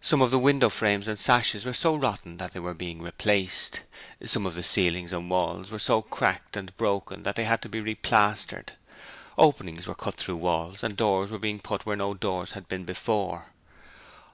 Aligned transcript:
Some 0.00 0.22
of 0.22 0.30
the 0.30 0.38
window 0.38 0.70
frames 0.70 1.06
and 1.06 1.18
sashes 1.18 1.66
were 1.66 1.74
so 1.74 1.94
rotten 1.94 2.38
that 2.38 2.54
they 2.54 2.60
were 2.60 2.72
being 2.72 3.02
replaced. 3.02 3.82
Some 4.24 4.46
of 4.46 4.54
the 4.54 4.62
ceilings 4.62 5.12
and 5.12 5.28
walls 5.28 5.70
were 5.70 5.78
so 5.78 6.00
cracked 6.00 6.56
and 6.56 6.74
broken 6.78 7.22
that 7.24 7.36
they 7.36 7.44
had 7.44 7.60
to 7.60 7.68
be 7.68 7.78
replastered. 7.82 8.70
Openings 9.36 9.86
were 9.86 9.94
cut 9.94 10.14
through 10.14 10.36
walls 10.36 10.82
and 10.82 10.96
doors 10.96 11.30
were 11.30 11.38
being 11.38 11.60
put 11.60 11.84
where 11.84 11.96
no 11.96 12.14
doors 12.14 12.52
had 12.52 12.66
been 12.66 12.84
before. 12.86 13.48